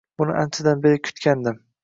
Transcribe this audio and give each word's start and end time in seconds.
Buni 0.21 0.37
anchadan 0.43 0.81
beri 0.87 1.03
kutgandim. 1.09 1.63